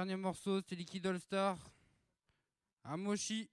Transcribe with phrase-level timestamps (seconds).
[0.00, 1.58] Dernier morceau, c'est Liquid All Star.
[2.90, 3.50] Amoshi.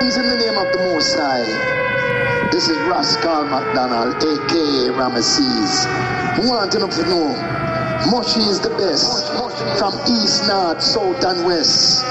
[0.00, 2.48] In the name of the Most High.
[2.50, 5.84] This is Rascal McDonald, aka Ramesses.
[6.36, 7.36] Who want to know?
[8.10, 9.34] Moshi is the best.
[9.78, 12.02] From east, north, south, and west.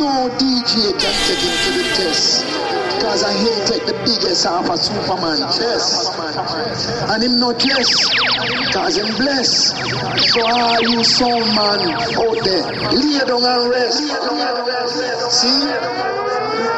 [0.00, 2.71] No DJ can take him to the test.
[3.02, 6.14] Cause I hate take the biggest half of Superman chest.
[7.10, 8.08] And him not yes.
[8.72, 9.76] Cause him blessed.
[10.30, 13.98] So all you sound man out there, lay down and rest.
[15.32, 16.02] See?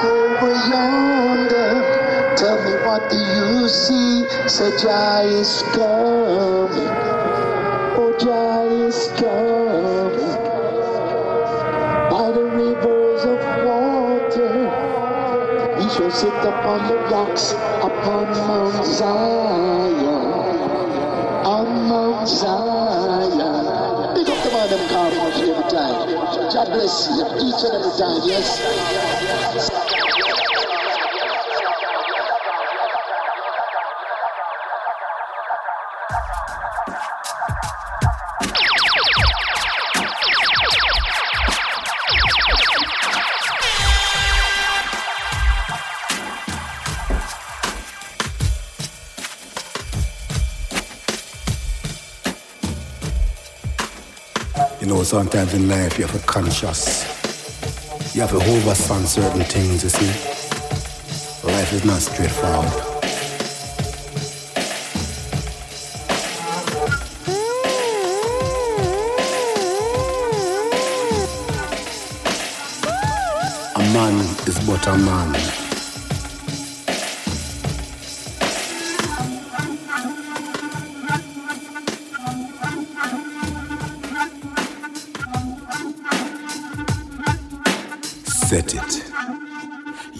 [0.05, 1.71] over yonder.
[2.37, 4.27] Tell me what do you see?
[4.49, 6.93] Say Jah is coming.
[7.97, 9.64] Oh Jah is coming.
[16.15, 19.95] Sit upon the rocks upon Mount Zion.
[21.45, 24.15] On Mount Zion.
[24.15, 24.85] Big up the man them
[25.19, 26.15] Moshe every time.
[26.55, 30.04] God bless you each and every time, yes.
[54.85, 57.05] You know, sometimes in life you have to conscious.
[58.15, 60.09] You have to overstand certain things, you see.
[61.43, 62.69] Life is not straightforward.
[73.77, 75.64] A man is but a man.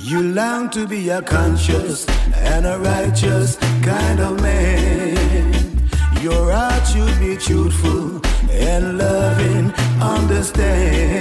[0.05, 2.07] You long to be a conscious
[2.37, 5.81] and a righteous kind of man.
[6.21, 8.21] Your heart should be truthful
[8.51, 9.73] and loving,
[10.03, 11.17] understand.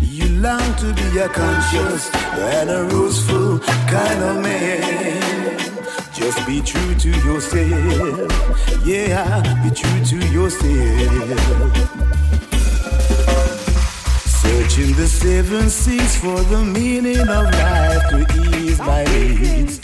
[0.00, 5.58] You long to be a conscious and a ruthless kind of man.
[6.12, 8.32] Just be true to yourself.
[8.84, 12.17] Yeah, be true to yourself.
[14.68, 19.80] Searching the seven seas for the meaning of life to ease my needs.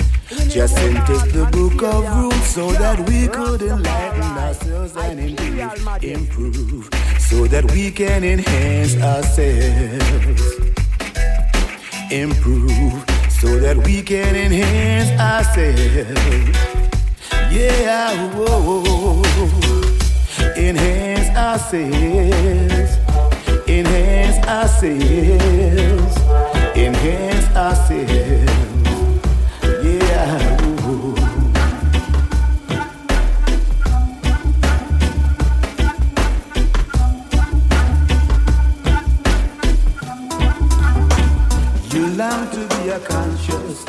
[0.53, 6.05] Just sent us the book of rules so that we could enlighten ourselves and improve,
[6.05, 10.43] improve so that we can enhance ourselves.
[12.11, 16.59] Improve so that we can enhance ourselves.
[17.51, 19.22] Yeah, whoa,
[20.59, 23.03] enhance ourselves
[23.78, 26.16] enhance ourselves,
[26.76, 28.52] enhance ourselves.
[29.82, 30.56] Yeah.
[30.86, 31.16] ooh.
[41.92, 43.84] You long to be a conscious.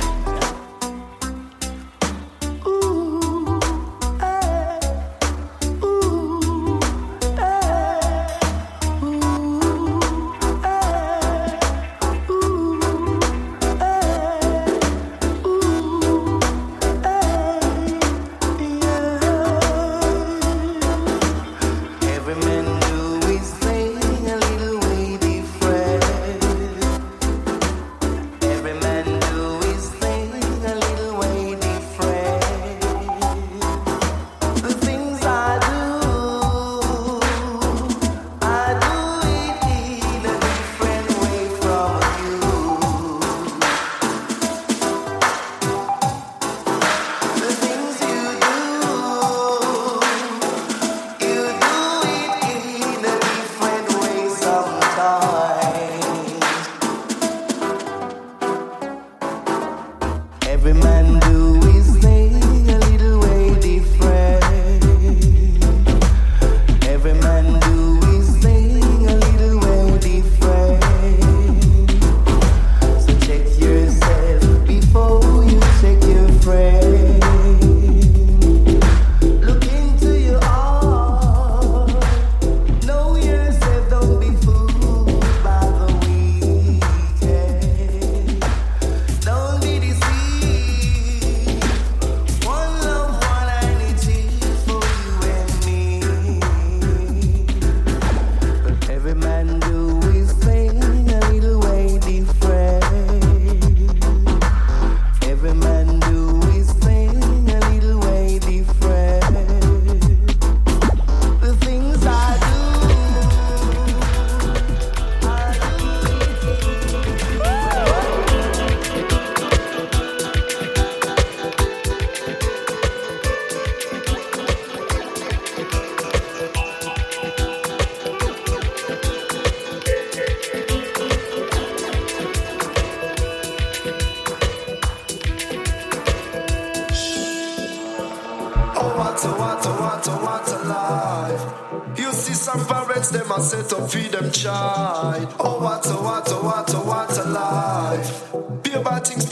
[143.87, 145.33] Feed them child.
[145.39, 148.31] Oh, what a, what a, what a, what a life.
[148.63, 149.25] Pure bad things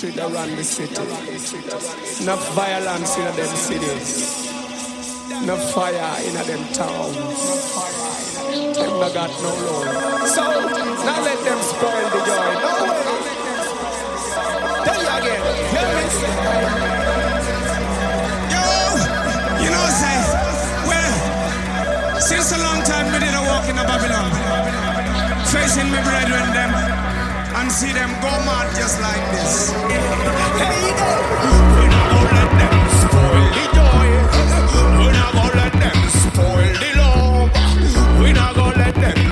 [0.00, 0.94] Hatred around the city.
[2.22, 4.48] Enough violence in them cities.
[5.42, 7.16] Enough fire in them towns.
[8.80, 9.88] Them not got no Lord.
[10.24, 10.40] So,
[11.04, 12.52] now let them spoil the joy.
[12.64, 12.72] No
[14.88, 15.42] Tell you again.
[15.68, 16.04] Hear me.
[18.56, 18.64] Yo,
[19.60, 20.16] you know say,
[20.88, 21.12] well,
[22.20, 24.32] since a long time we didn't walk in Babylon.
[25.52, 26.99] Facing my brethren them
[27.60, 29.72] and see them go mad just like this.
[29.72, 30.92] Hey,
[31.76, 34.06] we're not gonna let them spoil the joy.
[34.98, 38.20] We're not gonna let them spoil the love.
[38.20, 39.29] We're not gonna let them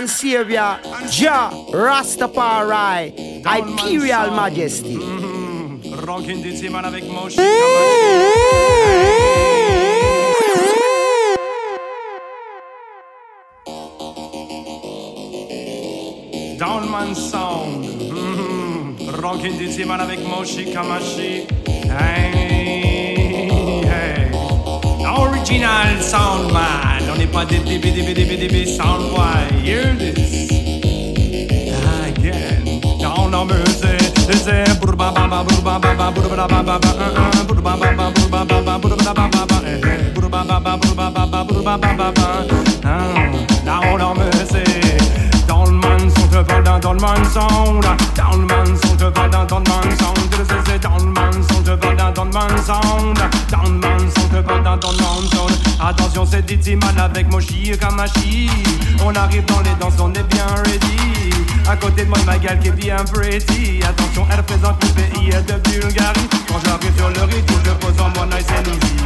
[0.00, 0.80] and Savior,
[1.10, 3.12] Jah Rastafari,
[3.44, 4.96] Imperial Majesty.
[4.96, 6.06] Mm-hmm.
[6.06, 6.50] Rocking the.
[16.58, 17.84] Downman Sound.
[17.84, 19.20] Mm-hmm.
[19.20, 21.46] Rocking the demon avec Moshe Kamashi.
[21.84, 23.50] Hey,
[23.84, 24.30] hey.
[25.04, 26.89] Original Soundman.
[27.32, 29.12] my diddy biddy biddy biddy biddy sound.
[29.12, 30.50] Why hear this
[32.10, 32.80] again?
[32.98, 33.96] Down on mercy,
[34.26, 36.48] This is burba ba ba burba ba ba burba uh-uh.
[36.48, 36.90] ba ba ba
[37.46, 38.60] burba ba ba burba uh-huh.
[38.62, 39.54] ba ba burba ba ba ba
[40.14, 40.60] burba ba uh-huh.
[40.60, 42.26] ba burba ba ba burba ba ba ba.
[43.64, 44.99] Down on mercy.
[46.44, 47.84] Te parle dans le man sound.
[48.16, 50.80] Dans le man son te parle dans le man sound.
[50.82, 53.18] Dans le man son te parle dans le man sound.
[53.50, 55.52] Dans le man son te parle dans le man sound.
[55.80, 58.50] Attention c'est Dizzy man avec et Kamashi.
[59.04, 61.30] On arrive dans les danses, on est bien ready.
[61.68, 63.80] À côté de moi, ma gueule qui est bien pretty.
[63.88, 66.28] Attention, elle représente le pays de Bulgarie.
[66.48, 68.96] Quand j'arrive sur le rythme, je pose en moi nice and easy.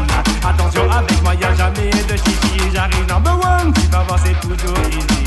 [0.42, 2.70] Attention, avec moi, y'a jamais de chichi.
[2.72, 5.23] J'arrive number one, tu vas voir, c'est toujours easy.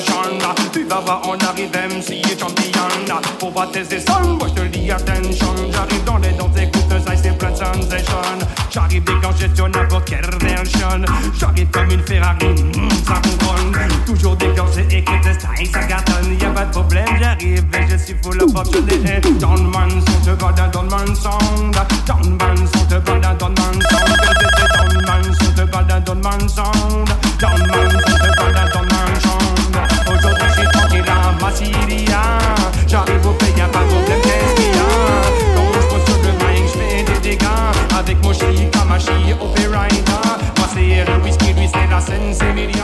[0.00, 0.42] Sound.
[0.72, 3.20] Tu vas voir, on arrive MC et champion.
[3.38, 5.54] Faut pas tester son, moi je te dis attention.
[5.70, 6.71] J'arrive dans les danses,
[8.70, 9.02] J'arrive
[9.74, 10.88] n'importe quelle version.
[11.38, 13.20] J'arrive comme une Ferrari, mm, ça.
[14.06, 16.38] Toujours déclenché, écoute style, ça cartonne.
[16.40, 18.80] Y'a pas de problème, j'arrive et je suis full of options.
[18.80, 21.76] Le man, son te dans le man sound.
[22.08, 24.16] Le man, son te dans le man sound.
[24.90, 27.08] Le man, son te dans le man sound.
[27.40, 29.76] Le man, son te dans le man sound.
[30.06, 32.22] Aujourd'hui, tranquille à ma Syria.
[32.86, 33.80] J'arrive au pays, y'a pas
[38.32, 40.38] Moshi, Kamashi, Operator.
[40.72, 42.82] C'est le whisky, lui, c'est la scène, c'est million.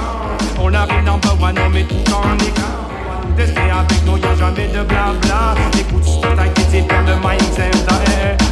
[0.61, 2.90] On arrive number one, on met tout en écart.
[3.35, 5.55] Tester avec nous, y'a jamais de blabla.
[5.78, 7.71] Écoute, c'est t'inquiète, c'est plein de mindset.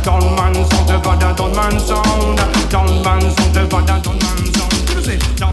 [0.05, 2.41] Dans le man, son te va dans ton man sound.
[2.71, 4.73] Dans le man, son te va dans ton man sound.
[4.87, 5.53] Tu sais, dans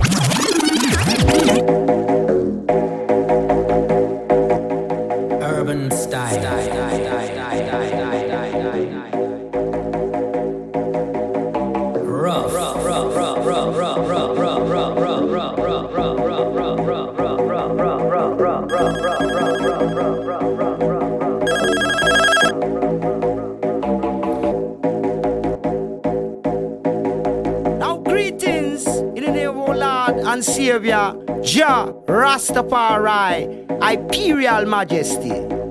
[30.73, 31.13] Savior,
[31.43, 33.45] Jah Rastafari,
[33.79, 35.62] Imperial Majesty.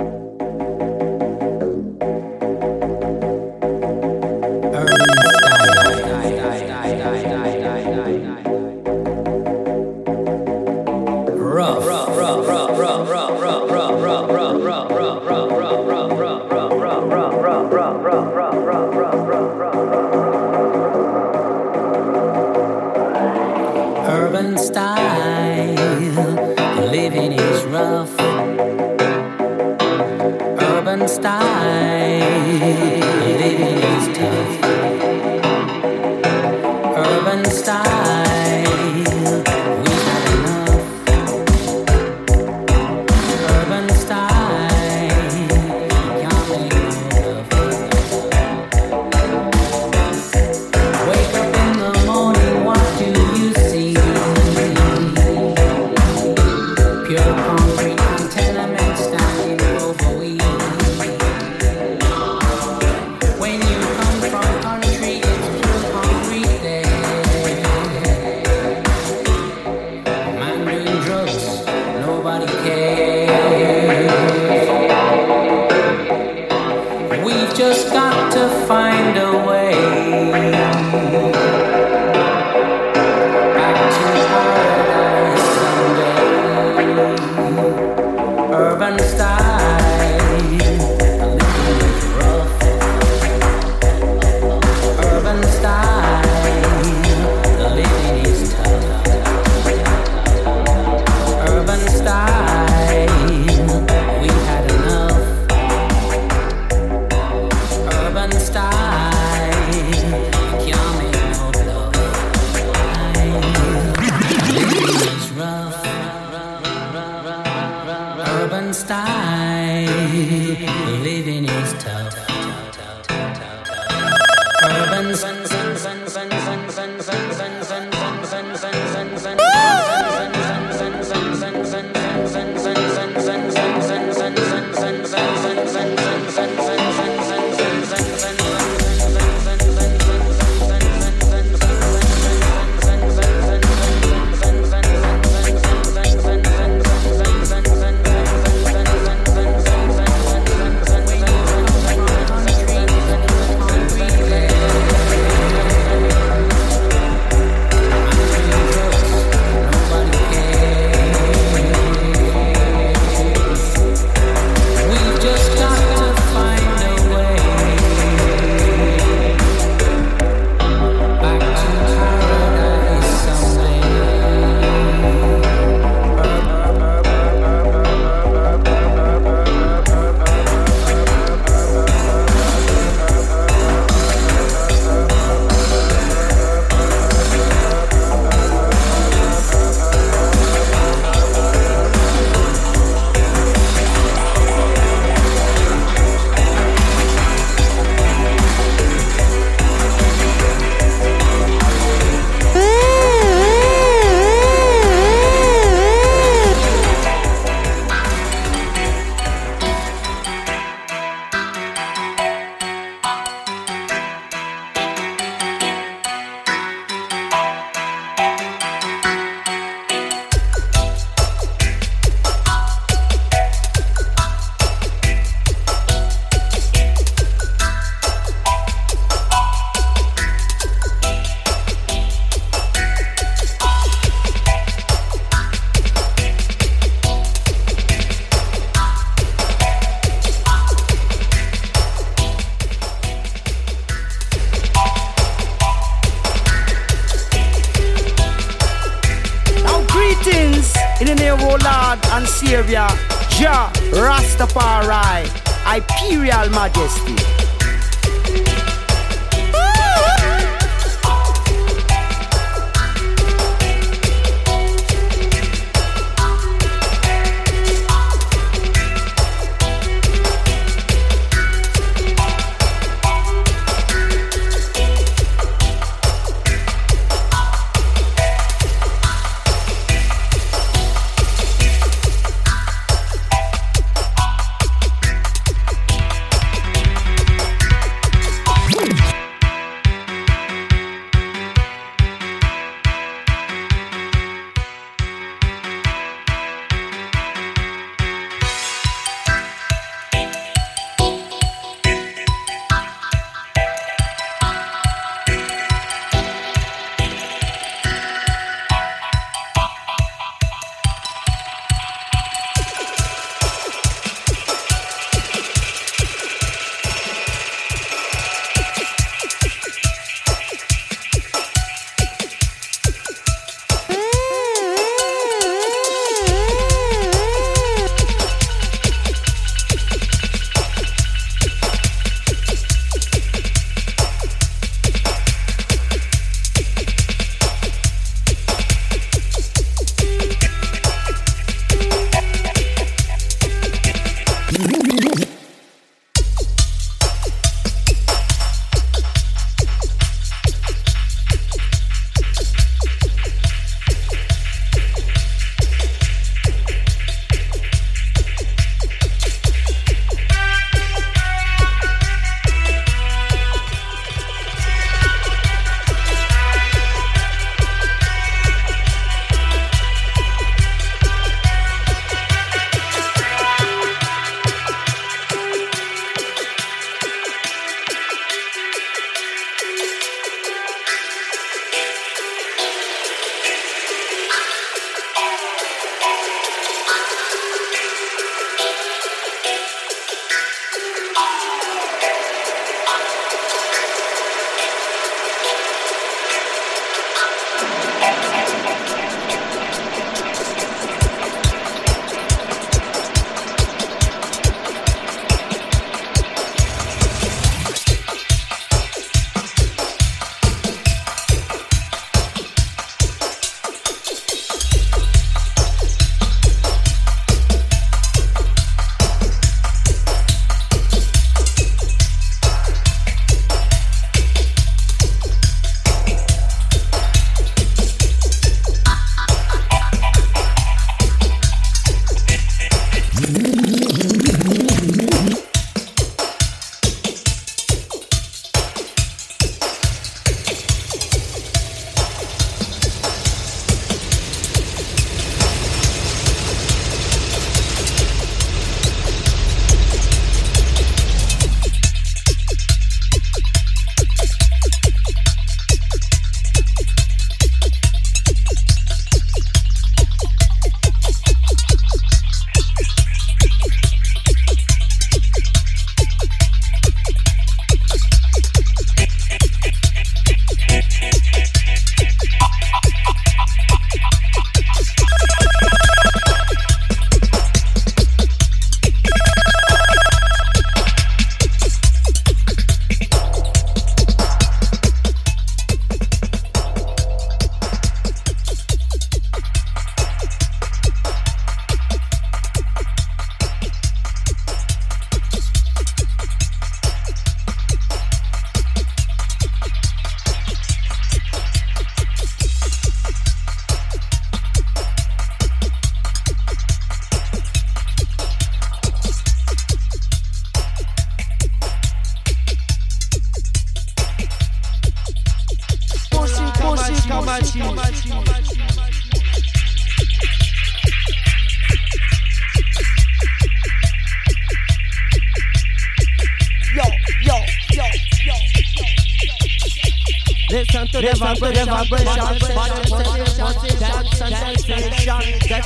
[531.03, 531.19] That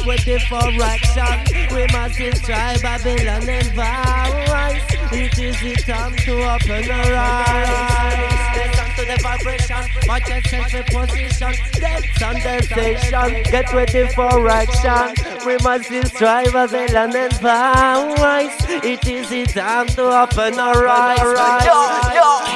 [0.06, 1.76] we're different action.
[1.76, 4.82] We must try Babylon and vice.
[5.12, 8.56] It is time to open our eyes.
[8.56, 11.52] Listen to the vibration, watch and sense the position.
[11.80, 15.14] Dance on the station, get ready for action.
[15.44, 18.56] We must try Babylon and vice.
[18.68, 22.55] It is time to open our eyes.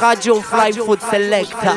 [0.00, 1.74] Radio Freiburg Selector.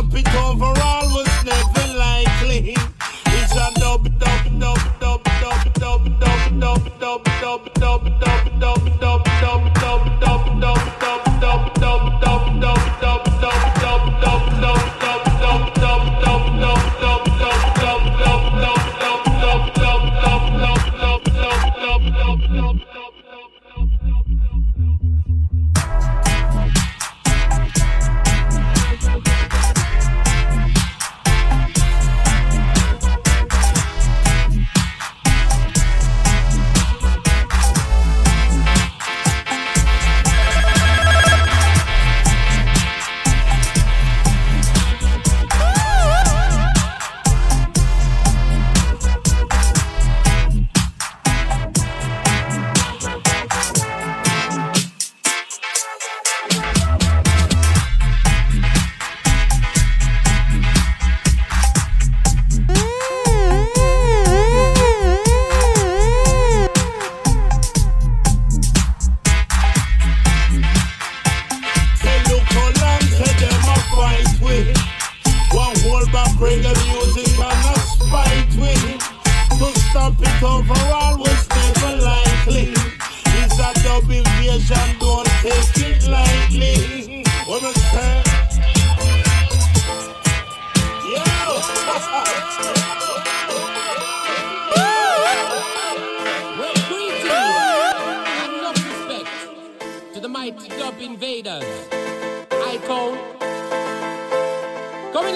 [0.00, 0.89] Up it over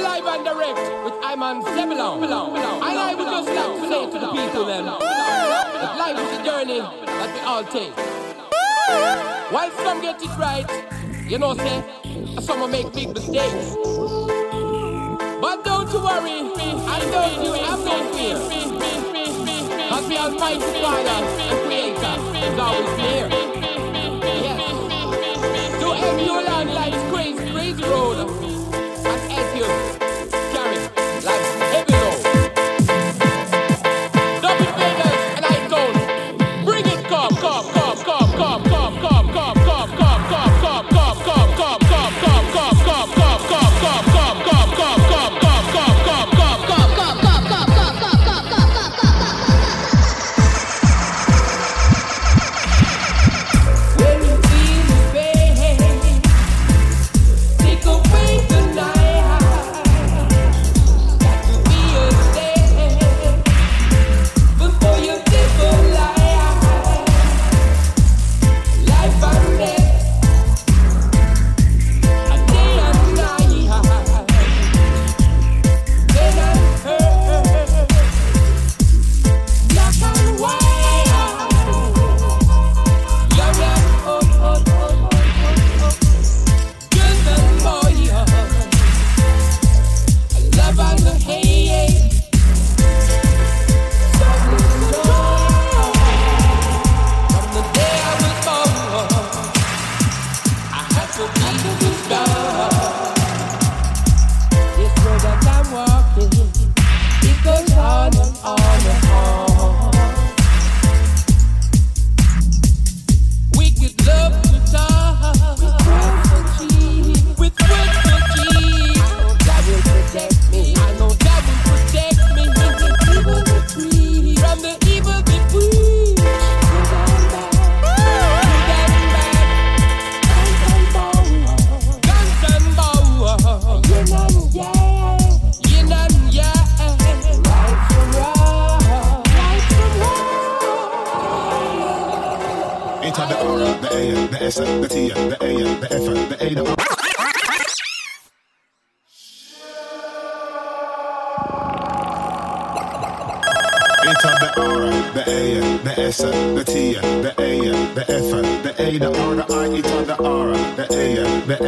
[0.04, 2.22] live and direct with Iman Zebulon.
[2.22, 6.44] And I would just like to say to the people then that life is a
[6.44, 7.94] journey that we all take.
[9.50, 10.68] While some get it right,
[11.26, 11.82] you know, say,
[12.40, 13.76] some will make big mistakes.
[15.40, 16.38] But don't you worry,
[16.86, 18.38] I don't do have I'm not fear.
[19.88, 22.14] Cause the Almighty Father and Creator
[22.46, 23.53] is always there.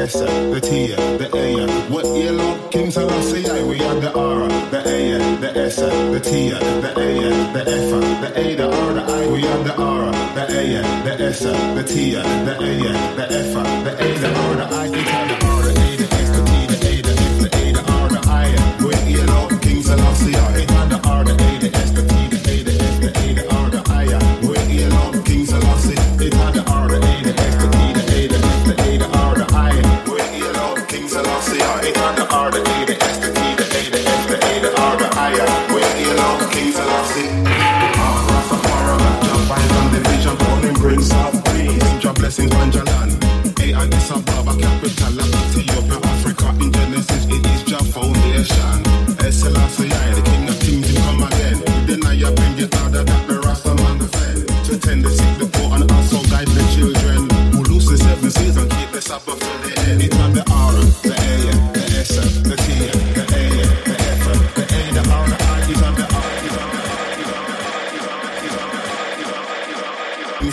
[0.07, 1.67] S, the T, the A.
[1.91, 6.93] What yellow King Selassie, we have the R, the A, the S, the T, the
[6.97, 7.11] A,
[7.53, 7.91] the F,
[8.23, 9.27] the A, the R, the I.
[9.27, 12.73] We have the R, the A, the S, the T, the A,
[13.17, 13.55] the F,
[13.85, 15.26] the A, the R, the I.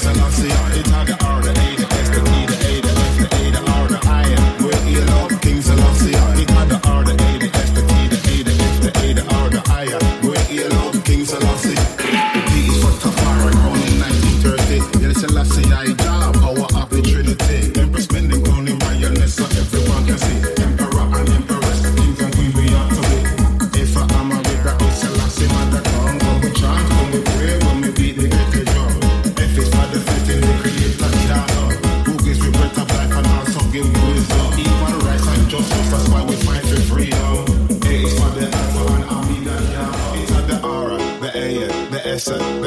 [0.04, 2.53] Selassie, it had the R, the A, the S, the E,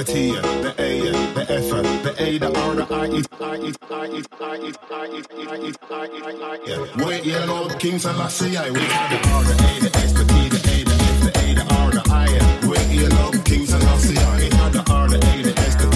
[0.07, 1.00] T, the A,
[1.34, 1.68] the F,
[2.04, 5.26] the A, the R, the I, it, I, it, I, it, I, it, I, it,
[5.36, 6.96] I, it, I, it, I, it.
[7.04, 10.24] Wait, yeah, Lord King Selassie, I, we have the R, the A, the S, the
[10.24, 12.68] T, the A, the F, the A, the R, the I.
[12.68, 15.90] Wait, yeah, Lord King Selassie, I, it had the R, the A, the S, the
[15.90, 15.95] T.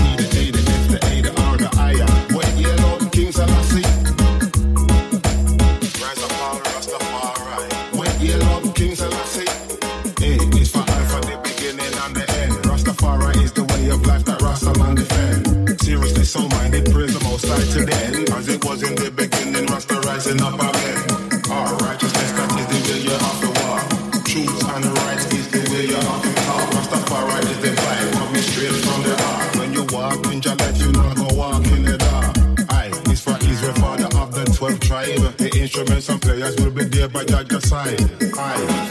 [37.08, 38.00] by Jaja side.
[38.38, 38.89] Aye.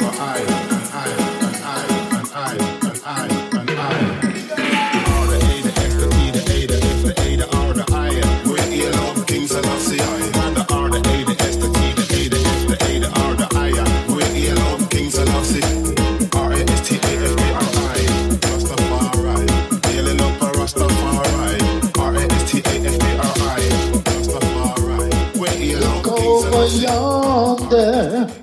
[27.71, 28.33] Yonder.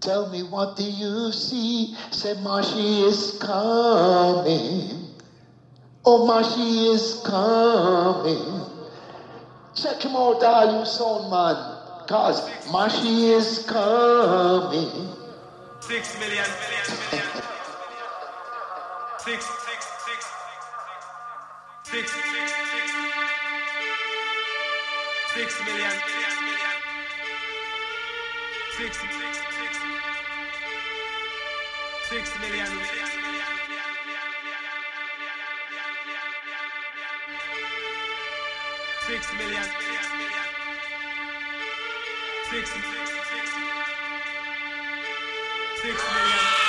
[0.00, 1.94] Tell me what do you see?
[2.10, 5.08] Say Mashi is coming.
[6.04, 8.66] Oh, Mashi is coming.
[9.74, 12.06] Check him out, all you sound man.
[12.08, 15.14] Cause Mashi is coming.
[15.80, 17.42] Six million, million, million.
[19.18, 20.26] Six, six, six.
[21.84, 22.92] Six, six, six.
[25.34, 26.69] Six million, million, million.
[28.80, 29.78] Six, six, six.
[32.08, 32.66] Six million.
[39.06, 39.64] Six million.
[42.48, 42.86] Six, six,
[43.28, 43.50] six.
[45.82, 46.59] Six million.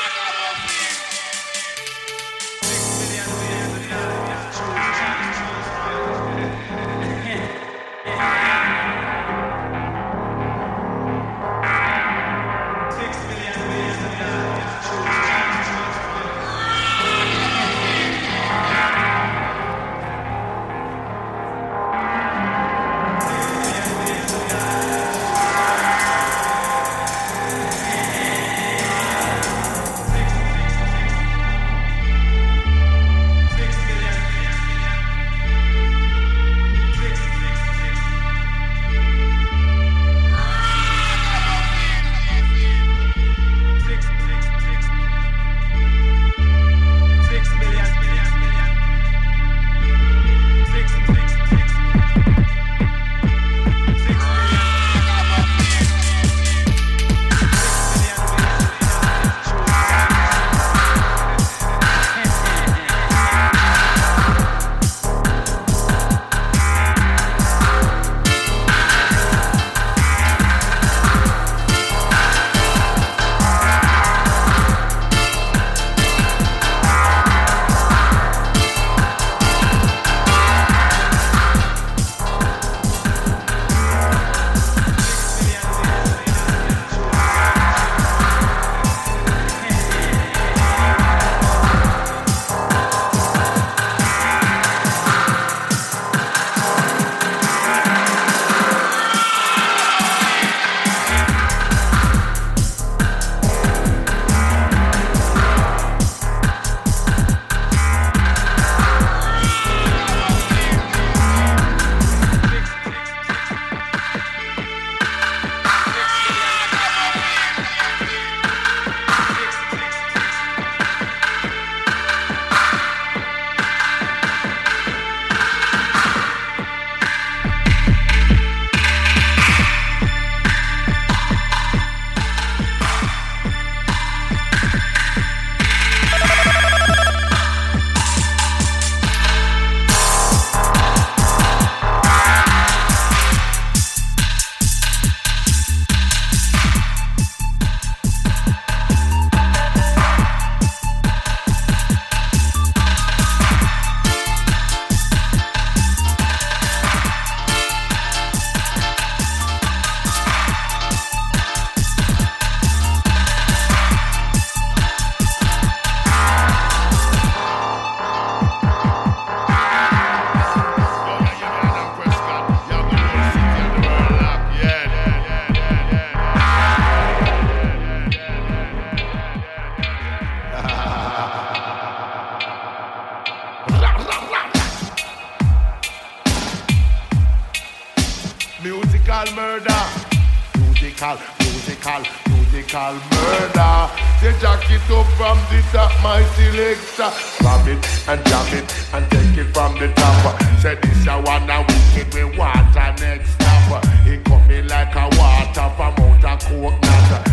[191.02, 193.90] musical, musical, musical murder.
[194.22, 197.12] They jack it up from the top, my selector.
[197.40, 200.42] Grab it and jam it and take it from the top.
[200.62, 203.84] Say this a one a wicked with water next up.
[204.06, 207.31] It coming like a water from out a coconut.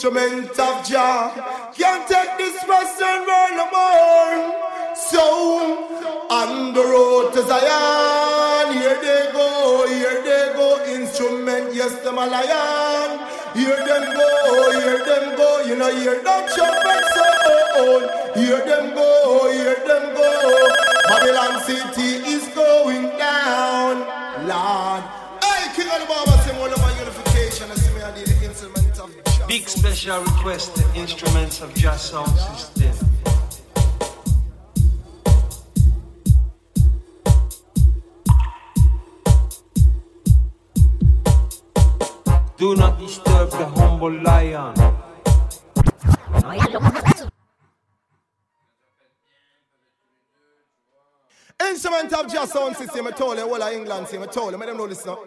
[0.00, 1.28] Instrument of Jah
[1.76, 4.96] can't take this Western world no more.
[4.96, 5.20] So
[6.30, 10.82] on the road to Zion, here they go, here they go.
[10.86, 13.28] Instrument, yes, them a lion.
[13.52, 15.60] Hear them go, hear them go.
[15.68, 18.08] You know, hear them trumpet sound.
[18.40, 20.68] Hear them go, hear them go.
[21.08, 23.98] Babylon city is going down,
[24.48, 25.04] Lord.
[25.44, 26.89] Hey, King of the Baba, say more about unification.
[29.50, 32.94] Big special request, the instruments of Jah Sound System.
[42.58, 44.72] Do not disturb the humble lion.
[51.60, 54.68] Instrument of Jah sound system, I told you, all of England I told you, make
[54.68, 55.18] them know this now.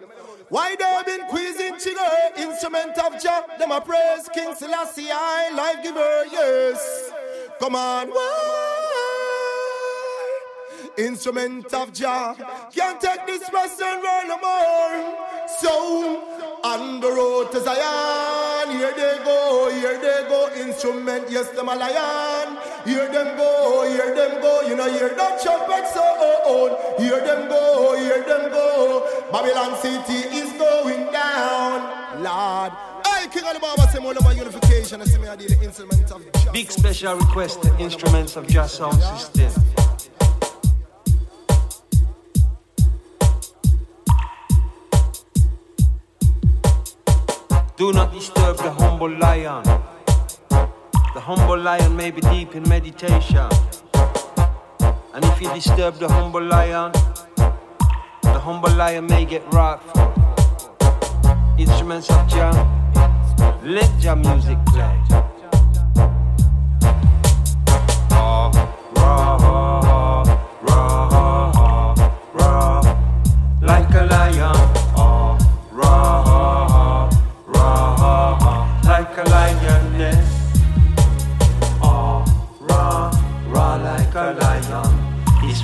[0.54, 5.82] Why they been quizzing Chigger, instrument of Jah, them a praise King Selassie, I life
[5.82, 7.10] giver, yes.
[7.58, 8.93] Come on, why?
[10.96, 12.36] Instrument of Jah,
[12.72, 15.48] can't take this Western world no more.
[15.58, 16.22] So,
[16.62, 20.48] on the road to Zion, here they go, here they go.
[20.54, 22.58] Instrument, yes, them a lion.
[22.84, 24.60] Hear them go, hear them go.
[24.62, 26.76] You know, hear that trumpet sound.
[26.98, 29.04] Hear them go, hear them go.
[29.32, 32.72] Babylon city is going down, Lord.
[33.02, 33.40] The
[36.20, 39.83] the Big special request, the instruments of Jah Sound System.
[47.76, 49.64] Do not disturb the humble lion.
[51.12, 53.48] The humble lion may be deep in meditation.
[55.12, 56.92] And if you disturb the humble lion,
[58.22, 60.12] the humble lion may get wrathful.
[61.58, 62.54] Instruments of Jah,
[63.64, 64.96] let your music play.
[68.12, 68.52] Ah,
[68.94, 69.73] rah, rah,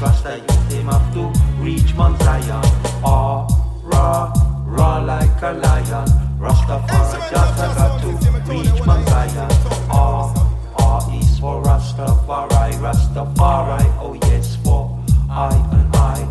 [0.00, 1.30] This Rasta youth him have to
[1.62, 2.64] reach Mount Zion.
[3.04, 3.46] Ah,
[3.82, 4.32] rah,
[4.64, 6.08] rah, like a lion.
[6.40, 8.08] Rastafari just got to
[8.50, 9.50] reach Mount Zion.
[9.90, 10.32] Ah,
[10.78, 13.84] ah is for Rastafari, Rastafari.
[14.00, 14.98] Oh yes, for
[15.28, 16.26] I and I.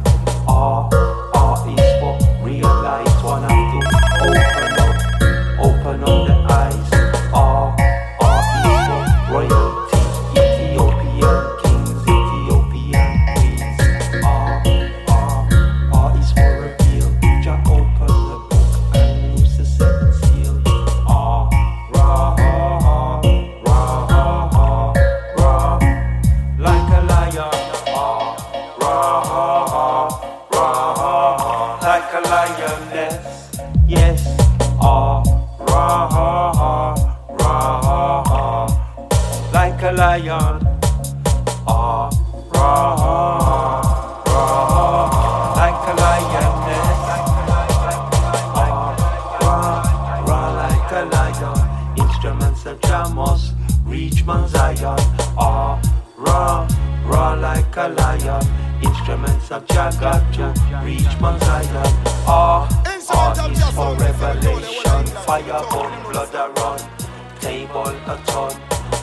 [0.47, 0.89] Ah
[1.67, 3.08] is for real one
[52.63, 53.53] Jamos
[53.85, 54.99] reach Mount Zion.
[55.37, 55.79] Ah,
[56.17, 56.67] raw,
[57.05, 58.45] rah, like a lion.
[58.81, 61.87] Instruments of Jagat to reach Mount Zion.
[62.27, 62.67] Ah,
[63.11, 65.05] ah is for revelation.
[65.25, 66.79] Fire burn, blood a run.
[67.39, 68.53] Table a ton.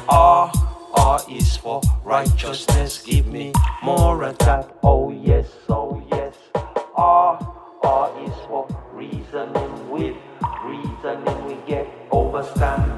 [0.08, 0.50] Ah,
[0.94, 3.02] ah is for righteousness.
[3.02, 3.52] Give me
[3.82, 4.76] more of that.
[4.82, 6.34] Oh yes, oh yes.
[6.96, 7.38] Ah,
[7.82, 10.16] ah is for reasoning with
[10.62, 12.95] reasoning we get overstanding.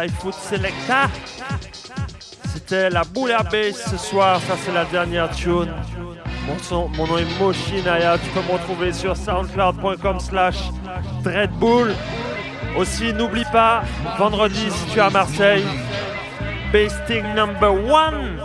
[0.00, 1.08] Flyfoot Selecta.
[2.54, 5.72] C'était la boule à bass ce soir, ça c'est la dernière tune.
[6.46, 10.56] Mon, son- mon nom est Moshi Naya, tu peux me retrouver sur soundcloud.com slash
[11.22, 11.94] dreadbull.
[12.78, 13.82] Aussi, n'oublie pas,
[14.18, 15.64] vendredi si tu es à Marseille,
[16.72, 18.40] Basting Number One,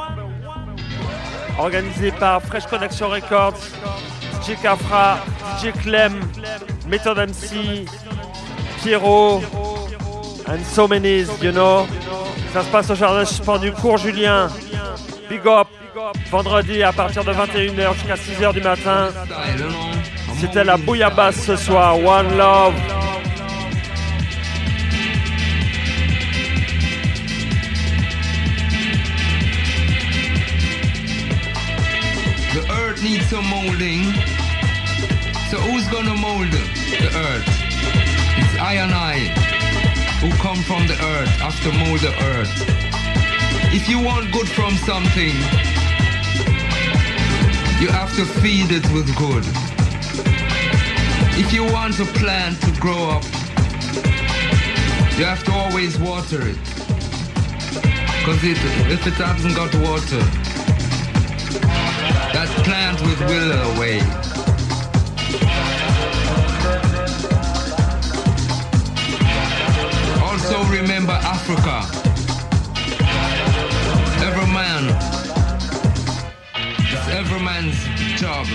[1.60, 3.60] organisé par Fresh Connection Records,
[4.43, 5.20] DJ Cafra,
[5.62, 6.20] DJ Clem,
[6.88, 7.86] Method MC,
[8.84, 9.41] Pierrot,
[10.48, 11.88] and so many, you know.
[12.54, 14.50] Ça se passe au jardin suspendu, cours Julien.
[15.30, 15.68] Big up,
[16.32, 19.10] vendredi à partir de 21h jusqu'à 6h du matin.
[20.39, 22.74] C'était la bouillabasse ce soir, One Love.
[32.54, 34.14] The earth needs some molding.
[35.50, 37.48] So who's gonna mold the earth?
[38.38, 39.45] It's I and I
[40.22, 42.51] who come from the earth to mold the earth.
[43.74, 45.36] If you want good from something,
[47.82, 49.43] you have to feed it with good.
[51.38, 53.24] If you want a plant to grow up,
[55.18, 56.63] you have to always water it.
[58.20, 58.57] Because it,
[58.91, 60.24] if it hasn't got water,
[62.34, 64.34] that plant will wither away.
[70.48, 71.82] Also remember Africa.
[74.22, 74.93] Every man,
[76.78, 77.74] it's every man's
[78.22, 78.46] job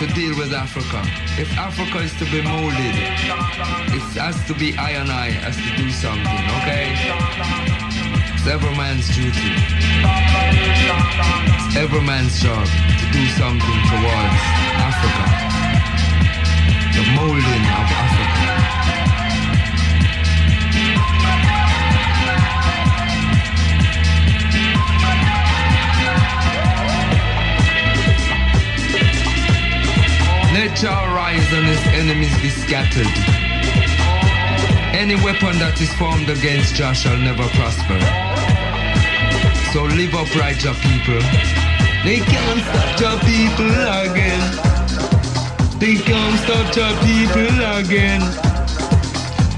[0.00, 1.00] to deal with Africa.
[1.40, 5.76] If Africa is to be molded, it has to be I and I has to
[5.82, 6.92] do something, okay?
[8.34, 9.48] It's every man's duty.
[11.64, 14.40] It's every man's job to do something towards
[14.76, 15.24] Africa.
[16.92, 18.83] The molding of Africa.
[30.76, 33.06] Jah rise and his enemies be scattered.
[34.92, 37.98] Any weapon that is formed against Jah shall never prosper.
[39.70, 41.22] So live upright, Jah people.
[42.02, 43.70] They can't stop Jah people
[44.02, 44.42] again.
[45.78, 48.22] They can't stop Jah people again.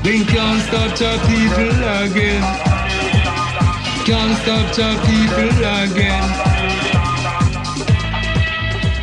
[0.05, 2.45] They can't stop Jah people again.
[4.05, 6.56] Can't stop Jah people again.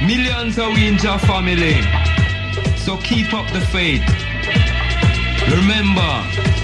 [0.06, 1.80] Millions in Jah family.
[2.76, 4.04] So keep up the faith.
[5.48, 6.12] Remember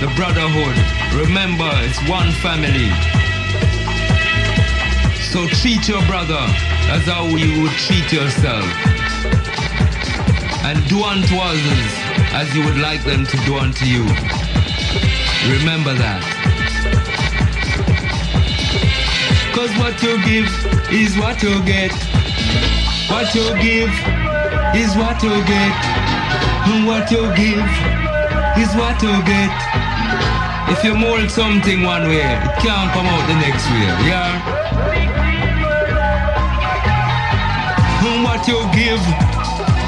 [0.03, 0.75] the brotherhood.
[1.15, 2.91] Remember it's one family.
[5.31, 6.43] So treat your brother
[6.91, 8.65] as how you would treat yourself.
[10.67, 11.91] And do unto others
[12.35, 14.03] as you would like them to do unto you.
[15.47, 16.21] Remember that.
[19.55, 20.49] Cause what you give
[20.91, 22.08] is what you get.
[23.09, 23.89] What you give
[24.77, 25.75] is what you get.
[26.69, 27.65] And what you give
[28.61, 29.49] is what you get.
[30.69, 33.89] If you mold something one way, it can't come out the next way.
[34.05, 34.29] Yeah?
[38.05, 39.01] And what you give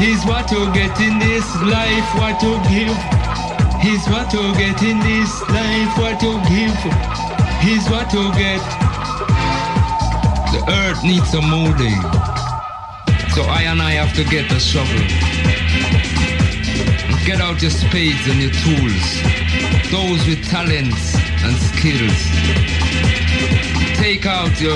[0.02, 2.08] is what you get in this life.
[2.18, 2.98] What you give
[3.86, 5.94] is what you get in this life.
[6.02, 6.74] What you give
[7.70, 8.62] is what you get.
[10.52, 12.21] The earth needs a molding.
[13.34, 15.00] So I and I have to get a shovel.
[17.24, 19.06] Get out your spades and your tools.
[19.88, 22.20] Those with talents and skills.
[23.96, 24.76] Take out your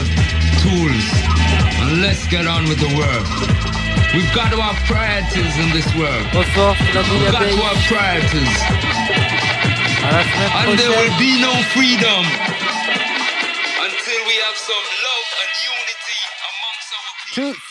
[0.64, 1.06] tools
[1.84, 3.28] and let's get on with the work.
[4.16, 6.24] We've got to have priorities in this work.
[6.32, 8.56] We've got to have priorities.
[10.64, 12.24] And there will be no freedom
[13.84, 17.52] until we have some love and unity amongst our people.
[17.52, 17.65] Truth.